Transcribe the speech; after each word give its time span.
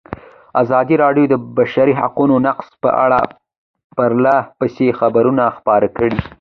ازادي 0.61 0.95
راډیو 1.03 1.25
د 1.29 1.31
د 1.33 1.43
بشري 1.57 1.93
حقونو 2.01 2.35
نقض 2.47 2.67
په 2.83 2.89
اړه 3.03 3.19
پرله 3.97 4.35
پسې 4.59 4.87
خبرونه 4.99 5.43
خپاره 5.57 5.87
کړي. 5.97 6.19